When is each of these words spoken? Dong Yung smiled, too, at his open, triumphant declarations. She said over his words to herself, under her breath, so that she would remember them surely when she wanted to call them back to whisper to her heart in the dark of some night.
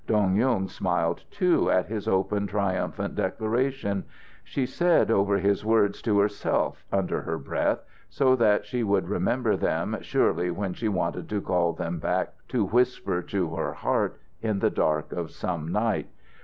Dong 0.07 0.35
Yung 0.35 0.67
smiled, 0.67 1.23
too, 1.29 1.69
at 1.69 1.85
his 1.85 2.07
open, 2.07 2.47
triumphant 2.47 3.13
declarations. 3.13 4.03
She 4.43 4.65
said 4.65 5.11
over 5.11 5.37
his 5.37 5.63
words 5.63 6.01
to 6.01 6.17
herself, 6.17 6.83
under 6.91 7.21
her 7.21 7.37
breath, 7.37 7.83
so 8.09 8.35
that 8.37 8.65
she 8.65 8.81
would 8.81 9.07
remember 9.07 9.55
them 9.55 9.95
surely 10.01 10.49
when 10.49 10.73
she 10.73 10.87
wanted 10.89 11.29
to 11.29 11.39
call 11.39 11.73
them 11.73 11.99
back 11.99 12.33
to 12.47 12.65
whisper 12.65 13.21
to 13.21 13.55
her 13.55 13.73
heart 13.73 14.17
in 14.41 14.57
the 14.57 14.71
dark 14.71 15.11
of 15.11 15.29
some 15.29 15.71
night. 15.71 16.09